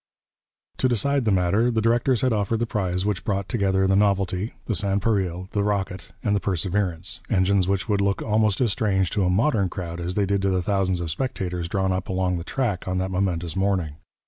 [0.77, 4.55] To decide the matter, the directors had offered the prize which brought together the Novelty,
[4.65, 9.11] the Sans pareil, the Rocket, and the Perseverance, engines which would look almost as strange
[9.11, 12.37] to a modern crowd as they did to the thousands of spectators drawn up along
[12.39, 13.97] the track on that momentous morning.